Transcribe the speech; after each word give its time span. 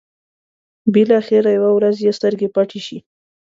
بلاخره 0.93 1.49
يوه 1.57 1.71
ورځ 1.73 1.95
يې 2.05 2.11
سترګې 2.17 2.47
پټې 2.55 2.79
شي. 2.85 2.97